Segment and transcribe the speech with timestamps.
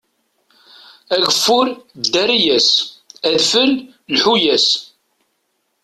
[1.13, 1.67] Ageffur,
[2.03, 2.69] ddari-yas;
[3.29, 3.71] adfel,
[4.13, 4.67] lḥu-yas.